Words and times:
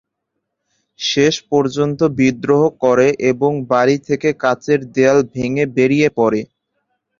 শেষ 0.99 1.35
পর্যন্ত 1.51 1.99
বিদ্রোহ 2.19 2.63
করে 2.83 3.07
এবং 3.31 3.51
বাড়ি 3.71 3.97
থেকে 4.07 4.29
কাঁচের 4.43 4.79
দেয়াল 4.95 5.19
ভেঙ্গে 5.33 5.65
বেড়িয়ে 5.75 6.07
পড়ে। 6.17 6.41